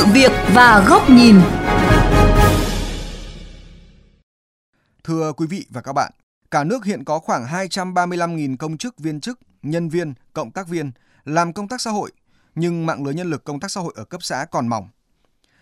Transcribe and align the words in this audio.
sự 0.00 0.06
việc 0.12 0.32
và 0.54 0.84
góc 0.88 1.10
nhìn. 1.10 1.36
Thưa 5.04 5.32
quý 5.32 5.46
vị 5.46 5.66
và 5.70 5.80
các 5.80 5.92
bạn, 5.92 6.12
cả 6.50 6.64
nước 6.64 6.84
hiện 6.84 7.04
có 7.04 7.18
khoảng 7.18 7.46
235.000 7.46 8.56
công 8.56 8.78
chức 8.78 8.98
viên 8.98 9.20
chức, 9.20 9.38
nhân 9.62 9.88
viên, 9.88 10.14
cộng 10.32 10.50
tác 10.50 10.68
viên 10.68 10.90
làm 11.24 11.52
công 11.52 11.68
tác 11.68 11.80
xã 11.80 11.90
hội, 11.90 12.10
nhưng 12.54 12.86
mạng 12.86 13.04
lưới 13.04 13.14
nhân 13.14 13.30
lực 13.30 13.44
công 13.44 13.60
tác 13.60 13.70
xã 13.70 13.80
hội 13.80 13.92
ở 13.96 14.04
cấp 14.04 14.22
xã 14.22 14.44
còn 14.50 14.68
mỏng. 14.68 14.88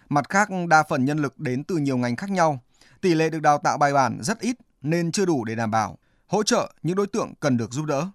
Mặt 0.09 0.29
khác, 0.29 0.49
đa 0.69 0.83
phần 0.83 1.05
nhân 1.05 1.19
lực 1.19 1.39
đến 1.39 1.65
từ 1.65 1.77
nhiều 1.77 1.97
ngành 1.97 2.17
khác 2.17 2.31
nhau, 2.31 2.63
tỷ 3.01 3.15
lệ 3.15 3.31
được 3.31 3.41
đào 3.43 3.59
tạo 3.59 3.79
bài 3.79 3.93
bản 3.93 4.19
rất 4.23 4.41
ít 4.41 4.57
nên 4.83 5.13
chưa 5.13 5.25
đủ 5.25 5.45
để 5.45 5.55
đảm 5.55 5.71
bảo 5.71 5.99
hỗ 6.27 6.43
trợ 6.43 6.73
những 6.83 6.97
đối 6.97 7.07
tượng 7.07 7.35
cần 7.41 7.57
được 7.57 7.73
giúp 7.73 7.85
đỡ. 7.85 8.07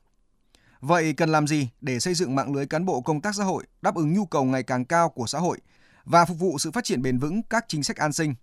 Vậy 0.82 1.14
cần 1.14 1.30
làm 1.30 1.48
gì 1.48 1.70
để 1.82 2.00
xây 2.00 2.14
dựng 2.14 2.36
mạng 2.36 2.56
lưới 2.56 2.66
cán 2.66 2.86
bộ 2.86 3.02
công 3.02 3.22
tác 3.22 3.36
xã 3.36 3.44
hội 3.44 3.64
đáp 3.82 3.96
ứng 3.96 4.14
nhu 4.14 4.26
cầu 4.26 4.44
ngày 4.44 4.64
càng 4.64 4.86
cao 4.86 5.10
của 5.10 5.28
xã 5.28 5.40
hội 5.40 5.60
và 6.06 6.26
phục 6.26 6.40
vụ 6.40 6.58
sự 6.58 6.72
phát 6.72 6.84
triển 6.84 7.02
bền 7.02 7.18
vững 7.18 7.42
các 7.44 7.66
chính 7.68 7.84
sách 7.84 7.98
an 7.98 8.14
sinh? 8.14 8.36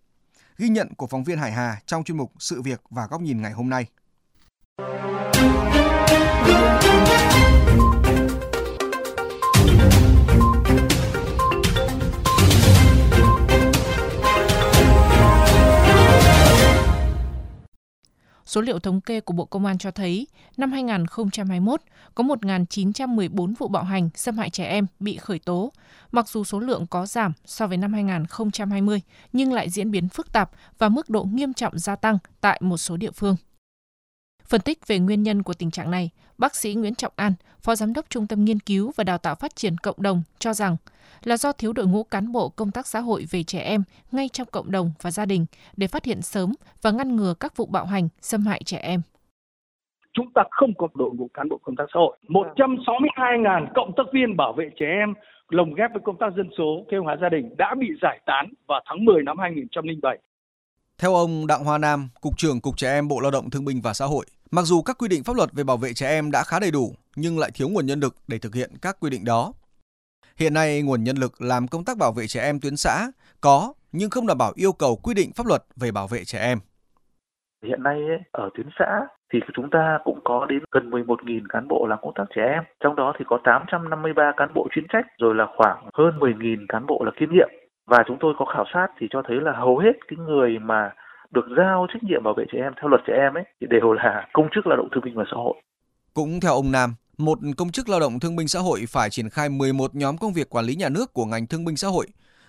Ghi 0.58 0.68
nhận 0.68 0.94
của 0.94 1.06
phóng 1.06 1.24
viên 1.24 1.38
Hải 1.38 1.52
Hà 1.52 1.80
trong 1.86 2.04
chuyên 2.04 2.18
mục 2.18 2.32
Sự 2.38 2.62
việc 2.62 2.82
và 2.90 3.06
góc 3.06 3.20
nhìn 3.20 3.42
ngày 3.42 3.52
hôm 3.52 3.70
nay. 3.70 3.86
Số 18.50 18.60
liệu 18.60 18.78
thống 18.78 19.00
kê 19.00 19.20
của 19.20 19.32
Bộ 19.32 19.44
Công 19.44 19.66
an 19.66 19.78
cho 19.78 19.90
thấy, 19.90 20.26
năm 20.56 20.72
2021 20.72 21.80
có 22.14 22.24
1.914 22.24 23.54
vụ 23.58 23.68
bạo 23.68 23.84
hành 23.84 24.10
xâm 24.14 24.38
hại 24.38 24.50
trẻ 24.50 24.64
em 24.64 24.86
bị 25.00 25.16
khởi 25.16 25.38
tố. 25.38 25.72
Mặc 26.12 26.28
dù 26.28 26.44
số 26.44 26.60
lượng 26.60 26.86
có 26.86 27.06
giảm 27.06 27.32
so 27.46 27.66
với 27.66 27.76
năm 27.76 27.92
2020, 27.92 29.00
nhưng 29.32 29.52
lại 29.52 29.70
diễn 29.70 29.90
biến 29.90 30.08
phức 30.08 30.32
tạp 30.32 30.50
và 30.78 30.88
mức 30.88 31.10
độ 31.10 31.24
nghiêm 31.24 31.52
trọng 31.52 31.78
gia 31.78 31.96
tăng 31.96 32.18
tại 32.40 32.58
một 32.62 32.76
số 32.76 32.96
địa 32.96 33.10
phương. 33.10 33.36
Phân 34.50 34.60
tích 34.60 34.86
về 34.86 34.98
nguyên 34.98 35.22
nhân 35.22 35.42
của 35.42 35.54
tình 35.54 35.70
trạng 35.70 35.90
này, 35.90 36.10
bác 36.38 36.54
sĩ 36.54 36.74
Nguyễn 36.74 36.94
Trọng 36.94 37.12
An, 37.16 37.32
Phó 37.62 37.74
Giám 37.74 37.92
đốc 37.92 38.10
Trung 38.10 38.26
tâm 38.26 38.44
Nghiên 38.44 38.60
cứu 38.60 38.92
và 38.96 39.04
Đào 39.04 39.18
tạo 39.18 39.34
Phát 39.34 39.56
triển 39.56 39.78
Cộng 39.78 40.02
đồng 40.02 40.22
cho 40.38 40.52
rằng 40.52 40.76
là 41.24 41.36
do 41.36 41.52
thiếu 41.52 41.72
đội 41.72 41.86
ngũ 41.86 42.02
cán 42.04 42.32
bộ 42.32 42.48
công 42.48 42.70
tác 42.70 42.86
xã 42.86 43.00
hội 43.00 43.26
về 43.30 43.42
trẻ 43.42 43.60
em 43.60 43.82
ngay 44.12 44.28
trong 44.28 44.46
cộng 44.52 44.70
đồng 44.70 44.92
và 45.02 45.10
gia 45.10 45.26
đình 45.26 45.46
để 45.76 45.86
phát 45.86 46.04
hiện 46.04 46.22
sớm 46.22 46.52
và 46.82 46.90
ngăn 46.90 47.16
ngừa 47.16 47.34
các 47.40 47.56
vụ 47.56 47.66
bạo 47.66 47.84
hành, 47.84 48.08
xâm 48.20 48.46
hại 48.46 48.62
trẻ 48.64 48.78
em. 48.78 49.02
Chúng 50.12 50.32
ta 50.34 50.42
không 50.50 50.74
có 50.78 50.88
đội 50.94 51.10
ngũ 51.14 51.28
cán 51.34 51.48
bộ 51.48 51.60
công 51.62 51.76
tác 51.76 51.84
xã 51.94 51.98
hội. 51.98 52.18
162.000 52.28 53.66
cộng 53.74 53.92
tác 53.96 54.04
viên 54.12 54.36
bảo 54.36 54.52
vệ 54.52 54.70
trẻ 54.80 54.86
em 54.86 55.14
lồng 55.48 55.74
ghép 55.74 55.90
với 55.92 56.02
công 56.04 56.16
tác 56.20 56.26
dân 56.36 56.50
số, 56.58 56.84
kế 56.90 56.96
hoạch 56.96 57.18
gia 57.22 57.28
đình 57.28 57.54
đã 57.58 57.74
bị 57.80 57.86
giải 58.02 58.20
tán 58.26 58.52
vào 58.68 58.80
tháng 58.86 59.04
10 59.04 59.22
năm 59.22 59.38
2007. 59.38 60.18
Theo 60.98 61.14
ông 61.14 61.46
Đặng 61.46 61.64
Hoa 61.64 61.78
Nam, 61.78 62.08
Cục 62.20 62.38
trưởng 62.38 62.60
Cục 62.60 62.76
Trẻ 62.76 62.88
Em 62.92 63.08
Bộ 63.08 63.20
Lao 63.20 63.30
động 63.30 63.50
Thương 63.50 63.64
binh 63.64 63.80
và 63.80 63.92
Xã 63.92 64.06
hội, 64.06 64.26
mặc 64.50 64.62
dù 64.62 64.82
các 64.82 64.98
quy 64.98 65.08
định 65.08 65.24
pháp 65.24 65.36
luật 65.36 65.52
về 65.52 65.64
bảo 65.64 65.76
vệ 65.76 65.92
trẻ 65.92 66.08
em 66.08 66.30
đã 66.30 66.44
khá 66.44 66.58
đầy 66.60 66.70
đủ, 66.70 66.94
nhưng 67.16 67.38
lại 67.38 67.50
thiếu 67.54 67.68
nguồn 67.68 67.86
nhân 67.86 68.00
lực 68.00 68.14
để 68.28 68.38
thực 68.38 68.54
hiện 68.54 68.70
các 68.82 68.96
quy 69.00 69.10
định 69.10 69.24
đó. 69.24 69.52
Hiện 70.36 70.54
nay, 70.54 70.82
nguồn 70.82 71.04
nhân 71.04 71.16
lực 71.16 71.42
làm 71.42 71.68
công 71.68 71.84
tác 71.84 71.98
bảo 71.98 72.12
vệ 72.12 72.26
trẻ 72.26 72.40
em 72.42 72.60
tuyến 72.60 72.76
xã 72.76 73.10
có 73.40 73.72
nhưng 73.92 74.10
không 74.10 74.26
đảm 74.26 74.38
bảo 74.38 74.52
yêu 74.54 74.72
cầu 74.72 74.96
quy 75.02 75.14
định 75.14 75.30
pháp 75.36 75.46
luật 75.46 75.62
về 75.76 75.90
bảo 75.92 76.06
vệ 76.06 76.24
trẻ 76.24 76.38
em. 76.38 76.58
Hiện 77.64 77.82
nay 77.82 77.94
ấy, 77.94 78.18
ở 78.32 78.50
tuyến 78.54 78.68
xã 78.78 79.00
thì 79.32 79.38
chúng 79.54 79.70
ta 79.70 79.98
cũng 80.04 80.20
có 80.24 80.46
đến 80.48 80.58
gần 80.70 80.90
11.000 80.90 81.40
cán 81.48 81.68
bộ 81.68 81.86
làm 81.86 81.98
công 82.02 82.14
tác 82.14 82.24
trẻ 82.36 82.42
em. 82.42 82.62
Trong 82.80 82.96
đó 82.96 83.12
thì 83.18 83.24
có 83.28 83.38
853 83.44 84.32
cán 84.36 84.48
bộ 84.54 84.68
chuyên 84.72 84.84
trách 84.92 85.06
rồi 85.18 85.34
là 85.34 85.46
khoảng 85.56 85.88
hơn 85.94 86.18
10.000 86.18 86.66
cán 86.68 86.86
bộ 86.86 87.02
là 87.04 87.10
kiêm 87.20 87.30
nhiệm. 87.32 87.48
Và 87.86 87.98
chúng 88.06 88.16
tôi 88.20 88.34
có 88.38 88.44
khảo 88.44 88.64
sát 88.74 88.88
thì 88.98 89.06
cho 89.10 89.22
thấy 89.28 89.36
là 89.40 89.52
hầu 89.52 89.78
hết 89.78 89.92
cái 90.08 90.16
người 90.26 90.58
mà 90.58 90.90
được 91.30 91.46
giao 91.56 91.86
trách 91.92 92.02
nhiệm 92.02 92.22
bảo 92.24 92.34
vệ 92.36 92.44
trẻ 92.52 92.58
em 92.62 92.72
theo 92.80 92.88
luật 92.88 93.00
trẻ 93.06 93.12
em 93.16 93.34
ấy 93.34 93.44
thì 93.60 93.66
đều 93.70 93.92
là 93.92 94.28
công 94.32 94.48
chức 94.54 94.66
lao 94.66 94.76
động 94.76 94.88
thương 94.92 95.04
binh 95.04 95.14
và 95.16 95.24
xã 95.30 95.36
hội. 95.36 95.54
Cũng 96.14 96.40
theo 96.40 96.52
ông 96.52 96.72
Nam, 96.72 96.94
một 97.18 97.38
công 97.56 97.72
chức 97.72 97.88
lao 97.88 98.00
động 98.00 98.20
thương 98.20 98.36
binh 98.36 98.48
xã 98.48 98.60
hội 98.60 98.84
phải 98.88 99.10
triển 99.10 99.30
khai 99.30 99.48
11 99.48 99.94
nhóm 99.94 100.18
công 100.18 100.32
việc 100.32 100.50
quản 100.50 100.64
lý 100.64 100.74
nhà 100.74 100.88
nước 100.88 101.12
của 101.12 101.24
ngành 101.24 101.46
thương 101.46 101.64
binh 101.64 101.76
xã 101.76 101.88
hội, 101.88 102.06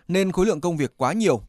nên 0.08 0.32
khối 0.32 0.46
lượng 0.46 0.62
công 0.62 0.78
việc 0.78 0.94
quá 0.98 1.14
nhiều. 1.14 1.42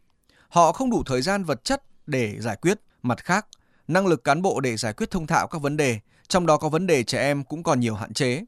Họ 0.49 0.73
không 0.73 0.91
đủ 0.91 1.03
thời 1.07 1.23
gian 1.23 1.45
vật 1.45 1.65
chất 1.65 1.83
để 2.07 2.37
giải 2.39 2.57
quyết. 2.57 2.79
Mặt 3.03 3.19
khác, 3.25 3.47
năng 3.89 4.07
lực 4.07 4.25
cán 4.25 4.43
bộ 4.43 4.61
để 4.61 4.77
giải 4.77 4.93
quyết 4.93 5.11
thông 5.11 5.27
thạo 5.27 5.47
các 5.47 5.63
vấn 5.63 5.77
đề, 5.77 5.99
trong 6.29 6.47
đó 6.47 6.57
có 6.57 6.69
vấn 6.69 6.87
đề 6.87 7.03
trẻ 7.03 7.21
em 7.21 7.45
cũng 7.45 7.63
còn 7.63 7.81
nhiều 7.81 7.95
hạn 7.95 8.13
chế. 8.13 8.45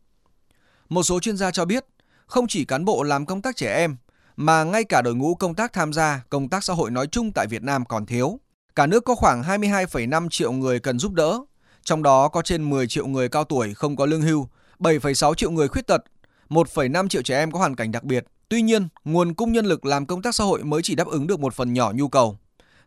Một 0.88 1.02
số 1.02 1.20
chuyên 1.20 1.36
gia 1.36 1.50
cho 1.50 1.64
biết, 1.64 1.84
không 2.26 2.46
chỉ 2.46 2.64
cán 2.64 2.84
bộ 2.84 3.02
làm 3.02 3.26
công 3.26 3.42
tác 3.42 3.56
trẻ 3.56 3.76
em, 3.76 3.96
mà 4.36 4.64
ngay 4.64 4.84
cả 4.84 5.02
đội 5.02 5.14
ngũ 5.14 5.34
công 5.34 5.54
tác 5.54 5.72
tham 5.72 5.92
gia 5.92 6.22
công 6.30 6.48
tác 6.48 6.64
xã 6.64 6.74
hội 6.74 6.90
nói 6.90 7.06
chung 7.06 7.32
tại 7.32 7.46
Việt 7.46 7.62
Nam 7.62 7.84
còn 7.84 8.06
thiếu. 8.06 8.38
Cả 8.76 8.86
nước 8.86 9.04
có 9.04 9.14
khoảng 9.14 9.42
22,5 9.42 10.28
triệu 10.28 10.52
người 10.52 10.80
cần 10.80 10.98
giúp 10.98 11.12
đỡ, 11.12 11.40
trong 11.82 12.02
đó 12.02 12.28
có 12.28 12.42
trên 12.42 12.70
10 12.70 12.86
triệu 12.86 13.06
người 13.06 13.28
cao 13.28 13.44
tuổi 13.44 13.74
không 13.74 13.96
có 13.96 14.06
lương 14.06 14.22
hưu 14.22 14.46
7,6 14.78 15.34
triệu 15.34 15.50
người 15.50 15.68
khuyết 15.68 15.86
tật, 15.86 16.04
1,5 16.48 17.08
triệu 17.08 17.22
trẻ 17.22 17.38
em 17.38 17.50
có 17.50 17.58
hoàn 17.58 17.76
cảnh 17.76 17.92
đặc 17.92 18.04
biệt. 18.04 18.24
Tuy 18.48 18.62
nhiên, 18.62 18.88
nguồn 19.04 19.34
cung 19.34 19.52
nhân 19.52 19.66
lực 19.66 19.84
làm 19.84 20.06
công 20.06 20.22
tác 20.22 20.34
xã 20.34 20.44
hội 20.44 20.64
mới 20.64 20.82
chỉ 20.82 20.94
đáp 20.94 21.06
ứng 21.06 21.26
được 21.26 21.40
một 21.40 21.54
phần 21.54 21.72
nhỏ 21.72 21.92
nhu 21.94 22.08
cầu. 22.08 22.36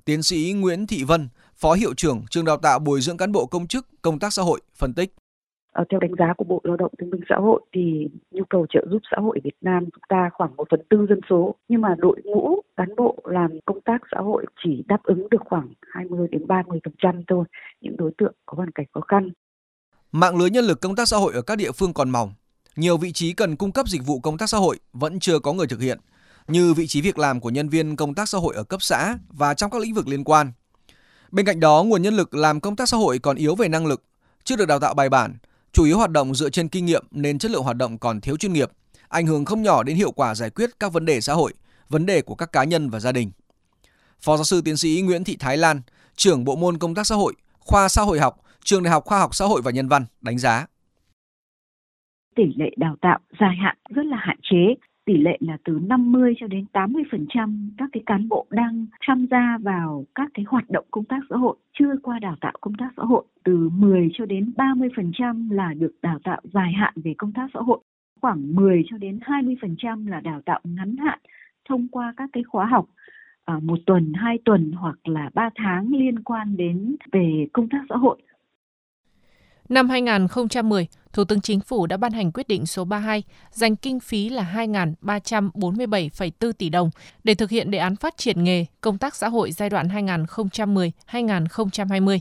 Tiến 0.06 0.24
sĩ 0.24 0.54
Nguyễn 0.58 0.88
Thị 0.88 1.04
Vân, 1.04 1.30
Phó 1.56 1.74
Hiệu 1.74 1.94
trưởng 1.94 2.22
Trường 2.30 2.46
Đào 2.46 2.58
tạo 2.58 2.80
Bồi 2.80 3.02
dưỡng 3.02 3.18
cán 3.18 3.32
bộ 3.32 3.46
công 3.46 3.68
chức 3.68 3.88
công 4.02 4.20
tác 4.20 4.34
xã 4.34 4.44
hội 4.44 4.60
phân 4.76 4.94
tích. 4.94 5.14
Ở 5.72 5.84
theo 5.90 6.00
đánh 6.00 6.12
giá 6.20 6.34
của 6.38 6.46
Bộ 6.46 6.62
Lao 6.64 6.78
động 6.78 6.92
Thương 7.00 7.10
binh 7.10 7.22
Xã 7.30 7.36
hội 7.36 7.62
thì 7.74 8.08
nhu 8.32 8.44
cầu 8.50 8.66
trợ 8.70 8.86
giúp 8.92 9.00
xã 9.12 9.18
hội 9.22 9.40
Việt 9.44 9.58
Nam 9.62 9.84
chúng 9.84 10.04
ta 10.10 10.30
khoảng 10.34 10.56
một 10.56 10.68
phần 10.72 10.82
tư 10.90 11.06
dân 11.10 11.20
số 11.30 11.56
nhưng 11.68 11.82
mà 11.82 11.96
đội 11.98 12.22
ngũ 12.24 12.62
cán 12.78 12.96
bộ 12.98 13.18
làm 13.24 13.52
công 13.66 13.82
tác 13.82 14.02
xã 14.12 14.18
hội 14.18 14.46
chỉ 14.64 14.84
đáp 14.88 15.04
ứng 15.04 15.30
được 15.32 15.42
khoảng 15.46 15.74
20 15.94 16.28
đến 16.32 16.48
30 16.48 16.80
phần 16.84 16.94
trăm 16.98 17.24
thôi 17.28 17.46
những 17.82 17.98
đối 17.98 18.12
tượng 18.18 18.34
có 18.46 18.56
hoàn 18.56 18.72
cảnh 18.72 18.86
khó 18.94 19.02
khăn. 19.02 19.30
Mạng 20.12 20.38
lưới 20.38 20.50
nhân 20.50 20.66
lực 20.66 20.82
công 20.82 20.96
tác 20.96 21.08
xã 21.08 21.18
hội 21.18 21.34
ở 21.34 21.42
các 21.42 21.58
địa 21.58 21.72
phương 21.72 21.94
còn 21.94 22.10
mỏng. 22.10 22.34
Nhiều 22.76 22.98
vị 22.98 23.12
trí 23.12 23.34
cần 23.34 23.56
cung 23.56 23.72
cấp 23.72 23.88
dịch 23.88 24.06
vụ 24.06 24.20
công 24.20 24.38
tác 24.38 24.50
xã 24.50 24.58
hội 24.58 24.80
vẫn 24.94 25.20
chưa 25.20 25.40
có 25.40 25.54
người 25.54 25.68
thực 25.68 25.82
hiện, 25.82 26.00
như 26.48 26.74
vị 26.74 26.88
trí 26.88 27.02
việc 27.02 27.18
làm 27.18 27.40
của 27.40 27.50
nhân 27.50 27.70
viên 27.70 27.96
công 27.96 28.14
tác 28.14 28.30
xã 28.30 28.38
hội 28.38 28.56
ở 28.56 28.64
cấp 28.64 28.82
xã 28.82 29.18
và 29.30 29.54
trong 29.54 29.72
các 29.72 29.82
lĩnh 29.82 29.94
vực 29.94 30.08
liên 30.08 30.24
quan. 30.24 30.52
Bên 31.32 31.46
cạnh 31.46 31.60
đó, 31.60 31.84
nguồn 31.84 32.02
nhân 32.02 32.14
lực 32.14 32.34
làm 32.34 32.60
công 32.60 32.76
tác 32.76 32.90
xã 32.90 32.98
hội 32.98 33.20
còn 33.20 33.36
yếu 33.36 33.56
về 33.56 33.68
năng 33.68 33.86
lực, 33.86 34.04
chưa 34.44 34.56
được 34.56 34.68
đào 34.68 34.80
tạo 34.80 34.94
bài 34.94 35.10
bản, 35.10 35.36
chủ 35.74 35.86
yếu 35.86 35.98
hoạt 35.98 36.12
động 36.12 36.36
dựa 36.36 36.50
trên 36.50 36.70
kinh 36.70 36.86
nghiệm 36.86 37.06
nên 37.12 37.40
chất 37.40 37.52
lượng 37.52 37.64
hoạt 37.64 37.78
động 37.78 37.98
còn 37.98 38.22
thiếu 38.22 38.38
chuyên 38.38 38.54
nghiệp, 38.54 38.72
ảnh 39.08 39.28
hưởng 39.28 39.46
không 39.46 39.64
nhỏ 39.64 39.84
đến 39.84 39.96
hiệu 39.96 40.12
quả 40.12 40.36
giải 40.36 40.50
quyết 40.50 40.70
các 40.80 40.94
vấn 40.94 41.06
đề 41.06 41.22
xã 41.22 41.34
hội, 41.34 41.54
vấn 41.90 42.06
đề 42.06 42.22
của 42.22 42.36
các 42.36 42.52
cá 42.52 42.64
nhân 42.64 42.90
và 42.90 43.00
gia 43.00 43.12
đình. 43.12 43.32
Phó 44.20 44.38
giáo 44.38 44.44
sư 44.44 44.62
tiến 44.66 44.78
sĩ 44.78 45.02
Nguyễn 45.06 45.24
Thị 45.24 45.38
Thái 45.40 45.58
Lan, 45.58 45.82
trưởng 46.16 46.44
bộ 46.44 46.56
môn 46.56 46.78
công 46.78 46.96
tác 46.96 47.08
xã 47.08 47.16
hội, 47.16 47.34
khoa 47.60 47.88
xã 47.90 48.02
hội 48.02 48.20
học, 48.20 48.36
Trường 48.64 48.84
Đại 48.84 48.92
học 48.92 49.04
Khoa 49.06 49.20
học 49.20 49.36
Xã 49.36 49.46
hội 49.46 49.62
và 49.64 49.72
Nhân 49.72 49.88
văn 49.88 50.06
đánh 50.22 50.38
giá. 50.38 50.66
Tỷ 52.36 52.44
lệ 52.56 52.70
đào 52.78 52.96
tạo 53.02 53.20
dài 53.40 53.56
hạn 53.64 53.78
rất 53.90 54.06
là 54.06 54.18
hạn 54.20 54.38
chế, 54.42 54.76
tỷ 55.06 55.18
lệ 55.18 55.38
là 55.40 55.58
từ 55.66 55.80
50 55.82 56.34
cho 56.40 56.48
đến 56.48 56.66
80% 56.74 57.70
các 57.78 57.90
cái 57.94 58.04
cán 58.06 58.30
bộ 58.30 58.46
đang 58.50 58.86
tham 59.08 59.28
gia 59.32 59.58
vào 59.62 60.06
các 60.16 60.30
cái 60.34 60.46
hoạt 60.48 60.70
động 60.70 60.86
công 60.92 61.06
tác 61.06 61.20
xã 61.30 61.36
hội 61.36 61.56
chưa 61.80 61.96
qua 62.04 62.20
đào 62.20 62.36
tạo 62.42 62.54
công 62.62 62.74
tác 62.80 62.90
xã 62.98 63.04
hội, 63.04 63.24
từ 63.44 63.70
10 63.70 64.10
cho 64.18 64.26
đến 64.26 64.54
30% 64.58 65.52
là 65.52 65.74
được 65.74 65.92
đào 66.02 66.20
tạo 66.24 66.42
dài 66.54 66.72
hạn 66.74 66.94
về 66.96 67.14
công 67.18 67.34
tác 67.34 67.48
xã 67.54 67.60
hội, 67.60 67.80
khoảng 68.22 68.56
10 68.56 68.84
cho 68.90 68.98
đến 68.98 69.20
20% 69.20 70.08
là 70.08 70.20
đào 70.20 70.42
tạo 70.46 70.60
ngắn 70.64 70.98
hạn 70.98 71.20
thông 71.70 71.88
qua 71.88 72.14
các 72.18 72.30
cái 72.34 72.44
khóa 72.44 72.66
học 72.66 72.86
à, 73.46 73.60
một 73.62 73.80
tuần, 73.86 74.14
hai 74.14 74.38
tuần 74.46 74.72
hoặc 74.72 75.08
là 75.08 75.30
ba 75.34 75.50
tháng 75.56 75.92
liên 75.92 76.24
quan 76.24 76.58
đến 76.58 76.96
về 77.12 77.48
công 77.54 77.70
tác 77.70 77.80
xã 77.90 77.96
hội 77.96 78.18
Năm 79.70 79.90
2010, 79.90 80.88
Thủ 81.14 81.24
tướng 81.24 81.42
Chính 81.42 81.60
phủ 81.60 81.88
đã 81.88 81.98
ban 81.98 82.12
hành 82.12 82.32
quyết 82.32 82.48
định 82.48 82.66
số 82.66 82.86
32 82.86 83.24
dành 83.52 83.76
kinh 83.76 84.00
phí 84.00 84.30
là 84.30 84.54
2.347,4 84.56 86.52
tỷ 86.52 86.70
đồng 86.70 86.90
để 87.24 87.36
thực 87.36 87.50
hiện 87.50 87.72
đề 87.72 87.78
án 87.78 87.96
phát 87.96 88.18
triển 88.18 88.44
nghề 88.44 88.66
công 88.82 88.98
tác 88.98 89.16
xã 89.16 89.30
hội 89.30 89.52
giai 89.52 89.70
đoạn 89.70 89.88
2010-2020. 89.88 92.20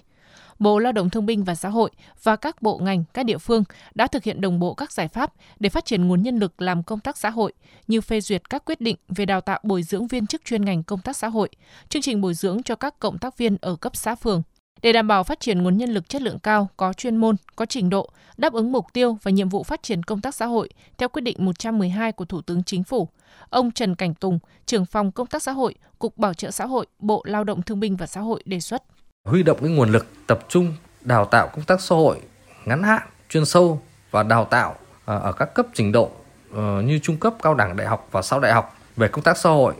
Bộ 0.58 0.78
Lao 0.78 0.92
động 0.92 1.10
Thương 1.10 1.26
binh 1.26 1.44
và 1.44 1.54
Xã 1.54 1.68
hội 1.68 1.90
và 2.22 2.36
các 2.36 2.62
bộ 2.62 2.78
ngành, 2.78 3.04
các 3.14 3.26
địa 3.26 3.38
phương 3.38 3.64
đã 3.94 4.06
thực 4.06 4.24
hiện 4.24 4.40
đồng 4.40 4.58
bộ 4.58 4.74
các 4.74 4.92
giải 4.92 5.08
pháp 5.08 5.32
để 5.60 5.68
phát 5.68 5.84
triển 5.84 6.08
nguồn 6.08 6.22
nhân 6.22 6.38
lực 6.38 6.62
làm 6.62 6.82
công 6.82 7.00
tác 7.00 7.16
xã 7.16 7.30
hội 7.30 7.52
như 7.86 8.00
phê 8.00 8.20
duyệt 8.20 8.50
các 8.50 8.64
quyết 8.64 8.80
định 8.80 8.96
về 9.08 9.24
đào 9.24 9.40
tạo 9.40 9.60
bồi 9.62 9.82
dưỡng 9.82 10.06
viên 10.06 10.26
chức 10.26 10.44
chuyên 10.44 10.64
ngành 10.64 10.82
công 10.82 11.00
tác 11.00 11.16
xã 11.16 11.28
hội, 11.28 11.48
chương 11.88 12.02
trình 12.02 12.20
bồi 12.20 12.34
dưỡng 12.34 12.62
cho 12.62 12.76
các 12.76 12.98
cộng 12.98 13.18
tác 13.18 13.38
viên 13.38 13.56
ở 13.60 13.76
cấp 13.76 13.96
xã 13.96 14.14
phường, 14.14 14.42
để 14.82 14.92
đảm 14.92 15.08
bảo 15.08 15.24
phát 15.24 15.40
triển 15.40 15.62
nguồn 15.62 15.76
nhân 15.76 15.90
lực 15.90 16.08
chất 16.08 16.22
lượng 16.22 16.38
cao, 16.38 16.68
có 16.76 16.92
chuyên 16.92 17.16
môn, 17.16 17.36
có 17.56 17.66
trình 17.66 17.90
độ, 17.90 18.10
đáp 18.36 18.52
ứng 18.52 18.72
mục 18.72 18.86
tiêu 18.92 19.18
và 19.22 19.30
nhiệm 19.30 19.48
vụ 19.48 19.62
phát 19.62 19.82
triển 19.82 20.02
công 20.02 20.20
tác 20.20 20.34
xã 20.34 20.46
hội 20.46 20.68
theo 20.98 21.08
quyết 21.08 21.22
định 21.22 21.36
112 21.38 22.12
của 22.12 22.24
Thủ 22.24 22.40
tướng 22.42 22.62
Chính 22.62 22.84
phủ, 22.84 23.08
ông 23.50 23.70
Trần 23.70 23.94
Cảnh 23.94 24.14
Tùng, 24.14 24.38
trưởng 24.66 24.86
phòng 24.86 25.12
công 25.12 25.26
tác 25.26 25.42
xã 25.42 25.52
hội, 25.52 25.74
Cục 25.98 26.18
Bảo 26.18 26.34
trợ 26.34 26.50
xã 26.50 26.66
hội, 26.66 26.86
Bộ 26.98 27.22
Lao 27.26 27.44
động 27.44 27.62
Thương 27.62 27.80
binh 27.80 27.96
và 27.96 28.06
Xã 28.06 28.20
hội 28.20 28.42
đề 28.46 28.60
xuất. 28.60 28.82
Huy 29.26 29.42
động 29.42 29.58
cái 29.60 29.70
nguồn 29.70 29.92
lực 29.92 30.06
tập 30.26 30.38
trung 30.48 30.74
đào 31.00 31.24
tạo 31.24 31.48
công 31.48 31.64
tác 31.64 31.80
xã 31.80 31.94
hội 31.94 32.20
ngắn 32.64 32.82
hạn, 32.82 33.02
chuyên 33.28 33.44
sâu 33.44 33.82
và 34.10 34.22
đào 34.22 34.44
tạo 34.44 34.74
à, 35.04 35.14
ở 35.16 35.32
các 35.32 35.54
cấp 35.54 35.66
trình 35.74 35.92
độ 35.92 36.10
ờ, 36.54 36.82
như 36.82 36.98
trung 37.02 37.16
cấp, 37.16 37.34
cao 37.42 37.54
đẳng, 37.54 37.76
đại 37.76 37.86
học 37.86 38.08
và 38.10 38.22
sau 38.22 38.40
đại 38.40 38.52
học 38.52 38.76
về 38.96 39.08
công 39.08 39.24
tác 39.24 39.38
xã 39.38 39.50
hội 39.50 39.74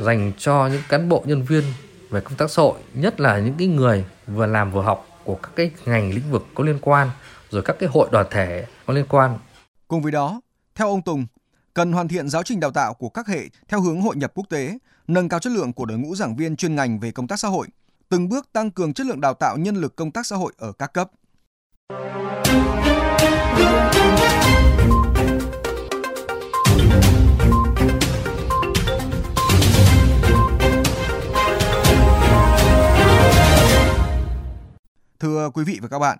dành 0.00 0.32
cho 0.38 0.66
những 0.66 0.82
cán 0.88 1.08
bộ 1.08 1.22
nhân 1.26 1.42
viên 1.42 1.64
về 2.10 2.20
công 2.20 2.34
tác 2.34 2.50
xã 2.50 2.62
hội, 2.62 2.78
nhất 2.94 3.20
là 3.20 3.38
những 3.38 3.54
cái 3.58 3.66
người 3.68 4.04
vừa 4.26 4.46
làm 4.46 4.72
vừa 4.72 4.82
học 4.82 5.06
của 5.24 5.34
các 5.34 5.50
cái 5.56 5.70
ngành 5.86 6.10
lĩnh 6.10 6.30
vực 6.30 6.46
có 6.54 6.64
liên 6.64 6.78
quan, 6.80 7.10
rồi 7.50 7.62
các 7.62 7.76
cái 7.78 7.88
hội 7.92 8.08
đoàn 8.12 8.26
thể 8.30 8.66
có 8.86 8.94
liên 8.94 9.06
quan. 9.08 9.38
Cùng 9.88 10.02
với 10.02 10.12
đó, 10.12 10.40
theo 10.74 10.88
ông 10.88 11.02
Tùng, 11.02 11.26
cần 11.74 11.92
hoàn 11.92 12.08
thiện 12.08 12.28
giáo 12.28 12.42
trình 12.42 12.60
đào 12.60 12.70
tạo 12.70 12.94
của 12.94 13.08
các 13.08 13.26
hệ 13.26 13.40
theo 13.68 13.80
hướng 13.80 14.00
hội 14.00 14.16
nhập 14.16 14.32
quốc 14.34 14.44
tế, 14.50 14.78
nâng 15.08 15.28
cao 15.28 15.40
chất 15.40 15.52
lượng 15.52 15.72
của 15.72 15.84
đội 15.84 15.98
ngũ 15.98 16.14
giảng 16.14 16.36
viên 16.36 16.56
chuyên 16.56 16.74
ngành 16.74 17.00
về 17.00 17.10
công 17.10 17.26
tác 17.26 17.40
xã 17.40 17.48
hội, 17.48 17.66
từng 18.10 18.28
bước 18.28 18.52
tăng 18.52 18.70
cường 18.70 18.94
chất 18.94 19.06
lượng 19.06 19.20
đào 19.20 19.34
tạo 19.34 19.56
nhân 19.56 19.76
lực 19.76 19.96
công 19.96 20.10
tác 20.10 20.26
xã 20.26 20.36
hội 20.36 20.52
ở 20.56 20.72
các 20.72 20.92
cấp. 20.92 21.10
Thưa 35.20 35.50
quý 35.54 35.64
vị 35.64 35.78
và 35.82 35.88
các 35.88 35.98
bạn, 35.98 36.18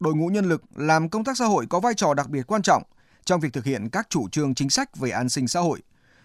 đội 0.00 0.14
ngũ 0.14 0.26
nhân 0.28 0.44
lực 0.44 0.62
làm 0.74 1.08
công 1.08 1.24
tác 1.24 1.36
xã 1.36 1.44
hội 1.44 1.66
có 1.70 1.80
vai 1.80 1.94
trò 1.94 2.14
đặc 2.14 2.28
biệt 2.28 2.42
quan 2.46 2.62
trọng 2.62 2.82
trong 3.24 3.40
việc 3.40 3.52
thực 3.52 3.64
hiện 3.64 3.88
các 3.92 4.06
chủ 4.10 4.28
trương 4.28 4.54
chính 4.54 4.70
sách 4.70 4.96
về 4.96 5.10
an 5.10 5.28
sinh 5.28 5.48
xã 5.48 5.60
hội, 5.60 5.82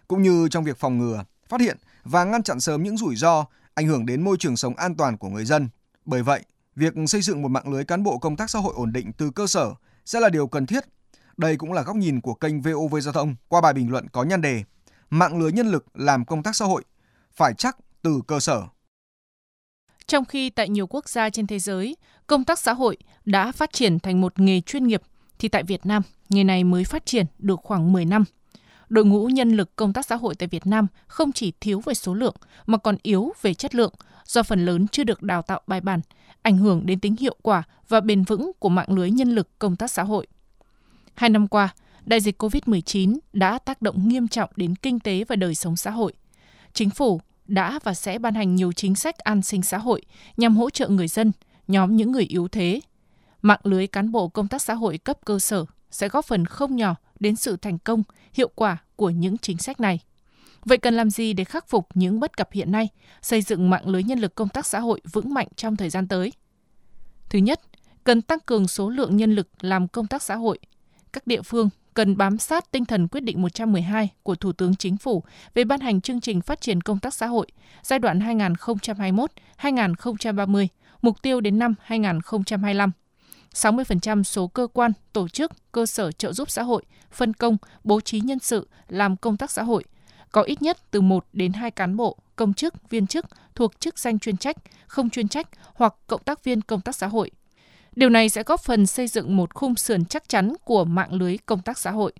cũng 0.07 0.21
như 0.21 0.47
trong 0.51 0.63
việc 0.63 0.77
phòng 0.77 0.97
ngừa, 0.97 1.23
phát 1.49 1.61
hiện 1.61 1.77
và 2.03 2.23
ngăn 2.23 2.43
chặn 2.43 2.59
sớm 2.59 2.83
những 2.83 2.97
rủi 2.97 3.15
ro 3.15 3.45
ảnh 3.79 3.87
hưởng 3.87 4.05
đến 4.05 4.21
môi 4.21 4.37
trường 4.37 4.57
sống 4.57 4.75
an 4.75 4.95
toàn 4.95 5.17
của 5.17 5.29
người 5.29 5.45
dân. 5.45 5.69
Bởi 6.05 6.23
vậy, 6.23 6.43
việc 6.75 6.93
xây 7.07 7.21
dựng 7.21 7.41
một 7.41 7.47
mạng 7.47 7.71
lưới 7.71 7.85
cán 7.85 8.03
bộ 8.03 8.17
công 8.17 8.35
tác 8.35 8.49
xã 8.49 8.59
hội 8.59 8.73
ổn 8.77 8.93
định 8.93 9.11
từ 9.17 9.31
cơ 9.31 9.47
sở 9.47 9.73
sẽ 10.05 10.19
là 10.19 10.29
điều 10.29 10.47
cần 10.47 10.65
thiết. 10.65 10.83
Đây 11.37 11.57
cũng 11.57 11.73
là 11.73 11.81
góc 11.81 11.95
nhìn 11.95 12.21
của 12.21 12.33
kênh 12.33 12.61
VOV 12.61 12.95
Giao 13.01 13.13
thông 13.13 13.35
qua 13.47 13.61
bài 13.61 13.73
bình 13.73 13.91
luận 13.91 14.07
có 14.11 14.23
nhan 14.23 14.41
đề 14.41 14.63
Mạng 15.09 15.39
lưới 15.39 15.51
nhân 15.51 15.67
lực 15.67 15.85
làm 15.93 16.25
công 16.25 16.43
tác 16.43 16.55
xã 16.55 16.65
hội 16.65 16.83
phải 17.35 17.53
chắc 17.53 17.77
từ 18.01 18.21
cơ 18.27 18.39
sở. 18.39 18.63
Trong 20.07 20.25
khi 20.25 20.49
tại 20.49 20.69
nhiều 20.69 20.87
quốc 20.87 21.09
gia 21.09 21.29
trên 21.29 21.47
thế 21.47 21.59
giới, 21.59 21.95
công 22.27 22.43
tác 22.43 22.59
xã 22.59 22.73
hội 22.73 22.97
đã 23.25 23.51
phát 23.51 23.73
triển 23.73 23.99
thành 23.99 24.21
một 24.21 24.39
nghề 24.39 24.61
chuyên 24.61 24.87
nghiệp, 24.87 25.01
thì 25.39 25.47
tại 25.47 25.63
Việt 25.63 25.85
Nam, 25.85 26.01
nghề 26.29 26.43
này 26.43 26.63
mới 26.63 26.83
phát 26.83 27.05
triển 27.05 27.25
được 27.39 27.59
khoảng 27.63 27.93
10 27.93 28.05
năm. 28.05 28.23
Đội 28.89 29.06
ngũ 29.06 29.27
nhân 29.27 29.51
lực 29.51 29.75
công 29.75 29.94
tác 29.94 30.06
xã 30.06 30.15
hội 30.15 30.36
tại 30.36 30.47
Việt 30.47 30.68
Nam 30.68 30.88
không 31.07 31.31
chỉ 31.31 31.53
thiếu 31.62 31.81
về 31.86 31.94
số 31.94 32.13
lượng 32.13 32.36
mà 32.65 32.77
còn 32.77 32.97
yếu 33.03 33.33
về 33.41 33.53
chất 33.53 33.75
lượng 33.75 33.94
do 34.25 34.44
phần 34.44 34.65
lớn 34.65 34.88
chưa 34.88 35.03
được 35.03 35.24
đào 35.24 35.41
tạo 35.41 35.62
bài 35.68 35.81
bản, 35.81 36.01
ảnh 36.41 36.57
hưởng 36.57 36.86
đến 36.86 37.00
tính 37.00 37.15
hiệu 37.19 37.36
quả 37.41 37.63
và 37.88 38.00
bền 38.00 38.24
vững 38.24 38.51
của 38.59 38.69
mạng 38.69 38.94
lưới 38.94 39.12
nhân 39.12 39.36
lực 39.36 39.59
công 39.59 39.75
tác 39.75 39.91
xã 39.91 40.03
hội. 40.03 40.27
Hai 41.15 41.30
năm 41.30 41.47
qua, 41.47 41.74
đại 42.06 42.21
dịch 42.21 42.44
COVID-19 42.44 43.18
đã 43.33 43.59
tác 43.59 43.81
động 43.81 44.07
nghiêm 44.07 44.27
trọng 44.27 44.50
đến 44.56 44.75
kinh 44.75 45.00
tế 45.00 45.24
và 45.24 45.35
đời 45.35 45.56
sống 45.56 45.75
xã 45.75 45.92
hội. 45.92 46.13
Chính 46.74 46.89
phủ 46.89 47.21
đã 47.47 47.80
và 47.83 47.94
sẽ 47.94 48.19
ban 48.19 48.33
hành 48.33 48.56
nhiều 48.56 48.71
chính 48.71 48.95
sách 48.95 49.18
an 49.18 49.42
sinh 49.42 49.62
xã 49.62 49.77
hội 49.77 50.01
nhằm 50.38 50.57
hỗ 50.57 50.69
trợ 50.69 50.88
người 50.88 51.07
dân, 51.07 51.31
nhóm 51.68 51.95
những 51.95 52.12
người 52.12 52.24
yếu 52.24 52.47
thế. 52.47 52.81
Mạng 53.42 53.59
lưới 53.63 53.88
cán 53.88 54.12
bộ 54.12 54.27
công 54.27 54.47
tác 54.47 54.62
xã 54.62 54.74
hội 54.74 54.97
cấp 54.97 55.18
cơ 55.25 55.39
sở 55.39 55.65
sẽ 55.92 56.09
góp 56.09 56.25
phần 56.25 56.45
không 56.45 56.75
nhỏ 56.75 56.95
đến 57.19 57.36
sự 57.36 57.57
thành 57.57 57.80
công, 57.80 58.04
hiệu 58.33 58.50
quả 58.56 58.77
của 58.95 59.10
những 59.10 59.38
chính 59.38 59.57
sách 59.57 59.80
này. 59.80 60.00
Vậy 60.66 60.77
cần 60.77 60.94
làm 60.94 61.10
gì 61.10 61.33
để 61.33 61.44
khắc 61.44 61.68
phục 61.68 61.88
những 61.94 62.19
bất 62.19 62.38
cập 62.38 62.51
hiện 62.51 62.71
nay, 62.71 62.89
xây 63.21 63.42
dựng 63.42 63.69
mạng 63.69 63.88
lưới 63.88 64.04
nhân 64.04 64.19
lực 64.19 64.36
công 64.36 64.50
tác 64.50 64.66
xã 64.66 64.80
hội 64.80 65.01
vững 65.12 65.33
mạnh 65.33 65.48
trong 65.56 65.75
thời 65.75 65.89
gian 65.89 66.07
tới? 66.07 66.31
Thứ 67.30 67.39
nhất, 67.39 67.62
cần 68.04 68.21
tăng 68.21 68.39
cường 68.45 68.68
số 68.68 68.89
lượng 68.89 69.18
nhân 69.18 69.36
lực 69.36 69.48
làm 69.62 69.88
công 69.88 70.07
tác 70.07 70.24
xã 70.24 70.36
hội. 70.36 70.60
Các 71.13 71.27
địa 71.27 71.42
phương 71.42 71.69
cần 71.94 72.18
bám 72.18 72.38
sát 72.38 72.71
tinh 72.71 72.86
thần 72.86 73.07
quyết 73.07 73.21
định 73.21 73.42
112 73.42 74.10
của 74.24 74.36
Thủ 74.36 74.51
tướng 74.51 74.75
Chính 74.75 74.98
phủ 74.98 75.24
về 75.54 75.63
ban 75.63 75.80
hành 75.80 76.01
chương 76.01 76.21
trình 76.21 76.42
phát 76.42 76.62
triển 76.62 76.81
công 76.81 77.00
tác 77.00 77.13
xã 77.13 77.27
hội 77.27 77.48
giai 77.83 78.00
đoạn 78.00 78.19
2021-2030, 78.19 80.68
mục 81.01 81.21
tiêu 81.21 81.42
đến 81.42 81.60
năm 81.60 81.75
2025. 81.81 82.92
60% 83.55 84.23
số 84.23 84.47
cơ 84.47 84.67
quan, 84.73 84.91
tổ 85.13 85.27
chức, 85.27 85.51
cơ 85.71 85.85
sở 85.85 86.11
trợ 86.11 86.33
giúp 86.33 86.49
xã 86.49 86.63
hội, 86.63 86.83
phân 87.11 87.33
công, 87.33 87.57
bố 87.83 88.01
trí 88.01 88.19
nhân 88.19 88.39
sự 88.39 88.67
làm 88.87 89.17
công 89.17 89.37
tác 89.37 89.51
xã 89.51 89.63
hội, 89.63 89.83
có 90.31 90.41
ít 90.41 90.61
nhất 90.61 90.77
từ 90.91 91.01
1 91.01 91.25
đến 91.33 91.53
2 91.53 91.71
cán 91.71 91.95
bộ, 91.95 92.17
công 92.35 92.53
chức, 92.53 92.89
viên 92.89 93.07
chức 93.07 93.25
thuộc 93.55 93.79
chức 93.79 93.99
danh 93.99 94.19
chuyên 94.19 94.37
trách, 94.37 94.57
không 94.87 95.09
chuyên 95.09 95.27
trách 95.27 95.47
hoặc 95.73 95.95
cộng 96.07 96.23
tác 96.23 96.43
viên 96.43 96.61
công 96.61 96.81
tác 96.81 96.95
xã 96.95 97.07
hội 97.07 97.31
Điều 97.99 98.09
này 98.09 98.29
sẽ 98.29 98.43
góp 98.43 98.61
phần 98.61 98.85
xây 98.85 99.07
dựng 99.07 99.37
một 99.37 99.53
khung 99.53 99.75
sườn 99.75 100.05
chắc 100.05 100.29
chắn 100.29 100.53
của 100.63 100.85
mạng 100.85 101.13
lưới 101.13 101.37
công 101.37 101.61
tác 101.61 101.77
xã 101.77 101.91
hội. 101.91 102.13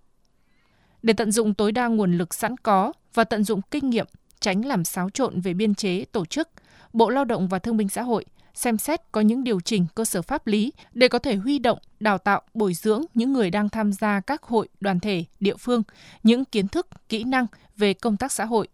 Để 1.02 1.14
tận 1.14 1.32
dụng 1.32 1.54
tối 1.54 1.72
đa 1.72 1.88
nguồn 1.88 2.18
lực 2.18 2.34
sẵn 2.34 2.58
có 2.58 2.94
và 3.14 3.24
tận 3.24 3.44
dụng 3.44 3.62
kinh 3.72 3.90
nghiệm, 3.90 4.06
tránh 4.40 4.66
làm 4.66 4.86
xáo 4.86 5.10
trộn 5.10 5.42
về 5.42 5.54
biên 5.54 5.76
chế 5.76 6.06
tổ 6.12 6.26
chức, 6.26 6.50
Bộ 6.94 7.10
Lao 7.10 7.26
động 7.26 7.48
và 7.48 7.60
Thương 7.60 7.78
binh 7.78 7.90
Xã 7.90 8.02
hội 8.02 8.26
xem 8.60 8.78
xét 8.78 9.02
có 9.12 9.22
những 9.22 9.44
điều 9.44 9.60
chỉnh 9.60 9.86
cơ 9.96 10.06
sở 10.06 10.22
pháp 10.22 10.48
lý 10.48 10.74
để 10.94 11.08
có 11.08 11.20
thể 11.20 11.36
huy 11.36 11.60
động, 11.60 11.80
đào 12.00 12.18
tạo, 12.18 12.42
bồi 12.54 12.74
dưỡng 12.74 13.02
những 13.14 13.34
người 13.34 13.50
đang 13.52 13.70
tham 13.70 13.94
gia 13.94 14.20
các 14.20 14.44
hội, 14.44 14.68
đoàn 14.80 15.00
thể, 15.00 15.26
địa 15.40 15.56
phương, 15.56 15.84
những 16.24 16.46
kiến 16.46 16.68
thức, 16.68 16.88
kỹ 17.10 17.24
năng 17.24 17.46
về 17.78 17.94
công 17.94 18.18
tác 18.18 18.32
xã 18.32 18.46
hội. 18.46 18.68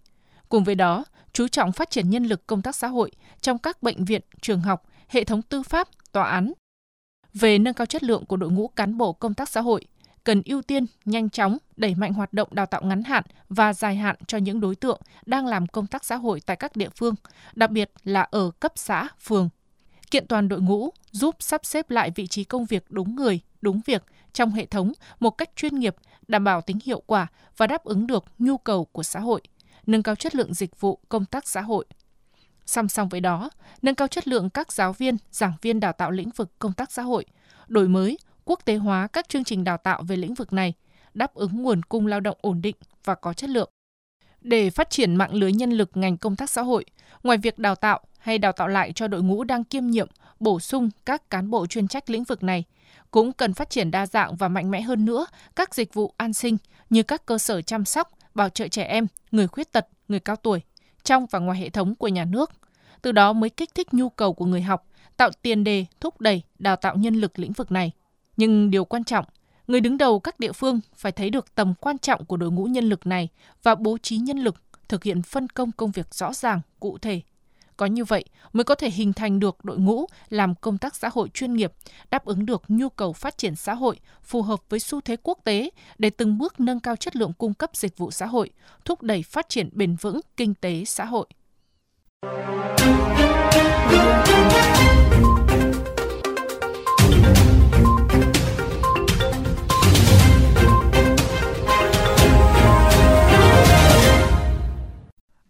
Cùng 0.49 0.63
với 0.63 0.75
đó, 0.75 1.05
chú 1.33 1.47
trọng 1.47 1.71
phát 1.71 1.89
triển 1.89 2.09
nhân 2.09 2.23
lực 2.23 2.47
công 2.47 2.61
tác 2.61 2.75
xã 2.75 2.87
hội 2.87 3.11
trong 3.41 3.57
các 3.57 3.83
bệnh 3.83 4.05
viện, 4.05 4.21
trường 4.41 4.61
học, 4.61 4.85
hệ 5.07 5.23
thống 5.23 5.41
tư 5.41 5.63
pháp, 5.63 5.88
tòa 6.11 6.29
án, 6.29 6.53
về 7.33 7.57
nâng 7.59 7.73
cao 7.73 7.85
chất 7.85 8.03
lượng 8.03 8.25
của 8.25 8.38
đội 8.38 8.51
ngũ 8.51 8.67
cán 8.67 8.97
bộ 8.97 9.13
công 9.13 9.33
tác 9.33 9.49
xã 9.49 9.61
hội, 9.61 9.85
cần 10.23 10.41
ưu 10.45 10.61
tiên 10.61 10.85
nhanh 11.05 11.29
chóng 11.29 11.57
đẩy 11.77 11.95
mạnh 11.95 12.13
hoạt 12.13 12.33
động 12.33 12.49
đào 12.51 12.65
tạo 12.65 12.81
ngắn 12.83 13.03
hạn 13.03 13.23
và 13.49 13.73
dài 13.73 13.95
hạn 13.95 14.15
cho 14.27 14.38
những 14.38 14.59
đối 14.59 14.75
tượng 14.75 15.01
đang 15.25 15.47
làm 15.47 15.67
công 15.67 15.88
tác 15.88 16.05
xã 16.05 16.15
hội 16.15 16.41
tại 16.45 16.55
các 16.55 16.75
địa 16.75 16.89
phương, 16.95 17.15
đặc 17.55 17.71
biệt 17.71 17.91
là 18.03 18.21
ở 18.21 18.51
cấp 18.59 18.71
xã, 18.75 19.07
phường. 19.19 19.49
Kiện 20.11 20.27
toàn 20.27 20.47
đội 20.47 20.61
ngũ 20.61 20.89
giúp 21.11 21.35
sắp 21.39 21.65
xếp 21.65 21.89
lại 21.89 22.11
vị 22.15 22.27
trí 22.27 22.43
công 22.43 22.65
việc 22.65 22.85
đúng 22.89 23.15
người, 23.15 23.39
đúng 23.61 23.81
việc 23.85 24.03
trong 24.33 24.51
hệ 24.51 24.65
thống 24.65 24.91
một 25.19 25.29
cách 25.29 25.49
chuyên 25.55 25.75
nghiệp, 25.75 25.95
đảm 26.27 26.43
bảo 26.43 26.61
tính 26.61 26.79
hiệu 26.83 27.03
quả 27.05 27.27
và 27.57 27.67
đáp 27.67 27.83
ứng 27.83 28.07
được 28.07 28.25
nhu 28.39 28.57
cầu 28.57 28.85
của 28.85 29.03
xã 29.03 29.19
hội, 29.19 29.41
nâng 29.85 30.03
cao 30.03 30.15
chất 30.15 30.35
lượng 30.35 30.53
dịch 30.53 30.79
vụ 30.79 30.99
công 31.09 31.25
tác 31.25 31.47
xã 31.47 31.61
hội. 31.61 31.85
Song 32.65 32.87
song 32.87 33.09
với 33.09 33.21
đó, 33.21 33.49
nâng 33.81 33.95
cao 33.95 34.07
chất 34.07 34.27
lượng 34.27 34.49
các 34.49 34.71
giáo 34.71 34.93
viên, 34.93 35.17
giảng 35.31 35.53
viên 35.61 35.79
đào 35.79 35.93
tạo 35.93 36.11
lĩnh 36.11 36.29
vực 36.29 36.59
công 36.59 36.73
tác 36.73 36.91
xã 36.91 37.01
hội, 37.01 37.25
đổi 37.67 37.87
mới, 37.87 38.17
quốc 38.45 38.59
tế 38.65 38.75
hóa 38.75 39.07
các 39.07 39.29
chương 39.29 39.43
trình 39.43 39.63
đào 39.63 39.77
tạo 39.77 40.03
về 40.03 40.15
lĩnh 40.15 40.33
vực 40.33 40.53
này, 40.53 40.73
đáp 41.13 41.33
ứng 41.33 41.63
nguồn 41.63 41.83
cung 41.83 42.07
lao 42.07 42.19
động 42.19 42.38
ổn 42.41 42.62
định 42.62 42.75
và 43.03 43.15
có 43.15 43.33
chất 43.33 43.50
lượng. 43.50 43.69
Để 44.41 44.69
phát 44.69 44.89
triển 44.89 45.15
mạng 45.15 45.33
lưới 45.33 45.51
nhân 45.51 45.71
lực 45.71 45.89
ngành 45.93 46.17
công 46.17 46.35
tác 46.35 46.50
xã 46.50 46.62
hội, 46.62 46.85
ngoài 47.24 47.38
việc 47.38 47.59
đào 47.59 47.75
tạo 47.75 48.00
hay 48.25 48.38
đào 48.38 48.51
tạo 48.51 48.67
lại 48.67 48.91
cho 48.96 49.08
đội 49.08 49.24
ngũ 49.24 49.44
đang 49.44 49.63
kiêm 49.63 49.88
nhiệm, 49.88 50.08
bổ 50.39 50.60
sung 50.60 50.89
các 51.05 51.29
cán 51.29 51.50
bộ 51.50 51.67
chuyên 51.67 51.88
trách 51.88 52.10
lĩnh 52.10 52.24
vực 52.24 52.44
này, 52.44 52.63
cũng 53.12 53.34
cần 53.34 53.53
phát 53.53 53.70
triển 53.70 53.91
đa 53.91 54.05
dạng 54.05 54.36
và 54.36 54.48
mạnh 54.48 54.72
mẽ 54.72 54.82
hơn 54.82 55.05
nữa 55.05 55.25
các 55.55 55.75
dịch 55.75 55.94
vụ 55.94 56.13
an 56.17 56.34
sinh 56.34 56.58
như 56.89 57.03
các 57.03 57.25
cơ 57.25 57.38
sở 57.38 57.62
chăm 57.62 57.86
sóc, 57.86 58.12
bảo 58.36 58.50
trợ 58.50 58.67
trẻ 58.67 58.84
em, 58.84 59.08
người 59.32 59.48
khuyết 59.48 59.72
tật, 59.72 59.88
người 60.08 60.20
cao 60.20 60.36
tuổi 60.36 60.62
trong 61.03 61.25
và 61.32 61.39
ngoài 61.39 61.60
hệ 61.60 61.70
thống 61.70 61.96
của 61.96 62.08
nhà 62.08 62.25
nước. 62.25 62.51
Từ 63.01 63.12
đó 63.12 63.34
mới 63.34 63.50
kích 63.50 63.75
thích 63.75 63.94
nhu 63.94 64.10
cầu 64.10 64.34
của 64.34 64.46
người 64.46 64.62
học, 64.62 64.86
tạo 65.17 65.29
tiền 65.41 65.63
đề 65.63 65.86
thúc 66.00 66.22
đẩy 66.22 66.41
đào 66.60 66.75
tạo 66.75 66.96
nhân 66.96 67.15
lực 67.15 67.39
lĩnh 67.39 67.53
vực 67.53 67.72
này. 67.72 67.91
Nhưng 68.38 68.72
điều 68.72 68.86
quan 68.86 69.03
trọng, 69.03 69.25
người 69.67 69.82
đứng 69.82 69.98
đầu 69.98 70.20
các 70.20 70.39
địa 70.39 70.51
phương 70.51 70.79
phải 70.96 71.12
thấy 71.12 71.29
được 71.29 71.55
tầm 71.55 71.74
quan 71.79 71.98
trọng 71.98 72.25
của 72.25 72.38
đội 72.38 72.51
ngũ 72.51 72.65
nhân 72.65 72.89
lực 72.89 73.08
này 73.08 73.29
và 73.63 73.75
bố 73.75 73.98
trí 73.98 74.17
nhân 74.17 74.38
lực 74.38 74.55
thực 74.88 75.03
hiện 75.03 75.22
phân 75.22 75.48
công 75.48 75.72
công 75.72 75.91
việc 75.91 76.13
rõ 76.13 76.34
ràng, 76.34 76.62
cụ 76.79 76.98
thể. 76.98 77.22
Có 77.77 77.86
như 77.86 78.03
vậy 78.03 78.25
mới 78.53 78.63
có 78.63 78.75
thể 78.75 78.89
hình 78.89 79.13
thành 79.13 79.39
được 79.39 79.65
đội 79.65 79.77
ngũ 79.77 80.05
làm 80.29 80.55
công 80.55 80.77
tác 80.77 80.96
xã 80.96 81.10
hội 81.13 81.29
chuyên 81.34 81.53
nghiệp, 81.53 81.74
đáp 82.12 82.25
ứng 82.25 82.46
được 82.46 82.63
nhu 82.67 82.89
cầu 82.89 83.13
phát 83.13 83.38
triển 83.38 83.55
xã 83.55 83.74
hội 83.74 84.00
phù 84.24 84.41
hợp 84.41 84.60
với 84.70 84.79
xu 84.79 85.01
thế 85.01 85.15
quốc 85.24 85.39
tế 85.44 85.70
để 85.98 86.10
từng 86.10 86.38
bước 86.38 86.60
nâng 86.60 86.79
cao 86.79 86.96
chất 86.96 87.15
lượng 87.15 87.34
cung 87.38 87.53
cấp 87.53 87.70
dịch 87.74 87.98
vụ 87.98 88.12
xã 88.12 88.25
hội, 88.25 88.50
thúc 88.86 89.01
đẩy 89.01 89.24
phát 89.24 89.50
triển 89.50 89.70
bền 89.72 89.96
vững 89.96 90.20
kinh 90.38 90.53
tế 90.53 90.84
xã 90.86 91.05
hội. 91.05 91.27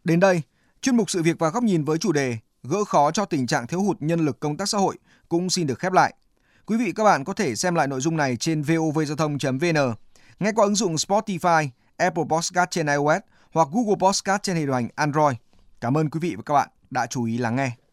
Đến 0.03 0.20
đây, 0.20 0.41
chuyên 0.86 0.98
mục 0.98 1.10
sự 1.10 1.24
việc 1.24 1.39
và 1.39 1.50
góc 1.50 1.63
nhìn 1.63 1.84
với 1.84 1.98
chủ 1.98 2.12
đề 2.12 2.38
gỡ 2.63 2.84
khó 2.84 3.12
cho 3.12 3.25
tình 3.25 3.48
trạng 3.48 3.68
thiếu 3.68 3.82
hụt 3.82 3.98
nhân 4.00 4.20
lực 4.20 4.39
công 4.39 4.58
tác 4.58 4.70
xã 4.70 4.77
hội 4.77 4.98
cũng 5.30 5.50
xin 5.50 5.68
được 5.68 5.80
khép 5.80 5.94
lại. 5.94 6.13
Quý 6.65 6.77
vị 6.77 6.92
các 6.96 7.04
bạn 7.04 7.24
có 7.24 7.34
thể 7.34 7.56
xem 7.56 7.75
lại 7.75 7.88
nội 7.88 8.01
dung 8.01 8.18
này 8.18 8.38
trên 8.38 8.62
vovgiao 8.62 9.15
thông.vn, 9.15 9.94
nghe 10.39 10.51
qua 10.56 10.65
ứng 10.65 10.75
dụng 10.75 10.96
Spotify, 10.96 11.70
Apple 11.98 12.24
Podcast 12.30 12.72
trên 12.72 12.88
iOS 12.88 13.22
hoặc 13.54 13.68
Google 13.72 13.96
Podcast 14.00 14.44
trên 14.44 14.56
hệ 14.56 14.65
điều 14.65 14.74
hành 14.74 14.88
Android. 14.96 15.36
Cảm 15.82 15.98
ơn 15.98 16.10
quý 16.10 16.20
vị 16.20 16.36
và 16.36 16.44
các 16.46 16.54
bạn 16.54 16.70
đã 16.89 17.06
chú 17.06 17.24
ý 17.24 17.38
lắng 17.38 17.56
nghe. 17.56 17.85